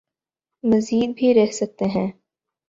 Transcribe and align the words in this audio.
مزید 0.63 1.09
بھی 1.17 1.33
رہ 1.33 1.51
سکتے 1.51 1.85
ہیں۔ 1.85 2.09